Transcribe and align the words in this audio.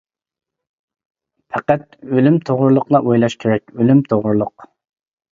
پەقەت 1.57 1.83
ئۆلۈم 2.13 2.39
توغرۇلۇقلا 2.49 3.01
ئويلاش 3.09 3.35
كېرەك، 3.43 3.75
ئۆلۈم 3.75 4.01
توغرۇلۇق. 4.15 4.67